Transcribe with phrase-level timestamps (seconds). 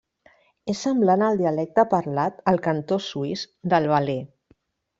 [0.71, 4.27] És semblant al dialecte parlat al cantó suís del Valais.